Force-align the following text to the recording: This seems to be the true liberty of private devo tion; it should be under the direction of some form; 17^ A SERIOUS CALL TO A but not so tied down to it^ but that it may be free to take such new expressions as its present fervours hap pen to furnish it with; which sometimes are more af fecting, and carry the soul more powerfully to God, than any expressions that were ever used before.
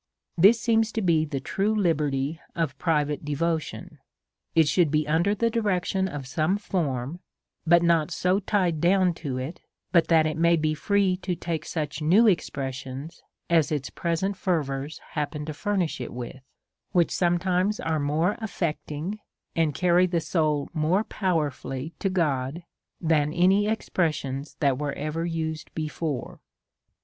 This 0.35 0.59
seems 0.59 0.91
to 0.93 1.01
be 1.03 1.25
the 1.25 1.39
true 1.39 1.75
liberty 1.75 2.41
of 2.55 2.75
private 2.79 3.23
devo 3.23 3.61
tion; 3.61 3.99
it 4.55 4.67
should 4.67 4.89
be 4.89 5.07
under 5.07 5.35
the 5.35 5.51
direction 5.51 6.07
of 6.07 6.25
some 6.25 6.57
form; 6.57 7.19
17^ 7.19 7.19
A 7.19 7.19
SERIOUS 7.19 7.19
CALL 7.19 7.19
TO 7.19 7.19
A 7.19 7.69
but 7.69 7.83
not 7.83 8.09
so 8.11 8.39
tied 8.39 8.81
down 8.81 9.13
to 9.13 9.35
it^ 9.35 9.57
but 9.91 10.07
that 10.07 10.25
it 10.25 10.37
may 10.37 10.55
be 10.55 10.73
free 10.73 11.17
to 11.17 11.35
take 11.35 11.65
such 11.67 12.01
new 12.01 12.25
expressions 12.25 13.21
as 13.47 13.71
its 13.71 13.91
present 13.91 14.35
fervours 14.35 14.99
hap 15.11 15.33
pen 15.33 15.45
to 15.45 15.53
furnish 15.53 16.01
it 16.01 16.11
with; 16.11 16.41
which 16.93 17.11
sometimes 17.11 17.79
are 17.79 17.99
more 17.99 18.37
af 18.39 18.49
fecting, 18.51 19.19
and 19.55 19.75
carry 19.75 20.07
the 20.07 20.19
soul 20.19 20.67
more 20.73 21.03
powerfully 21.03 21.93
to 21.99 22.09
God, 22.09 22.63
than 22.99 23.31
any 23.31 23.67
expressions 23.67 24.55
that 24.61 24.79
were 24.79 24.93
ever 24.93 25.27
used 25.27 25.71
before. 25.75 26.39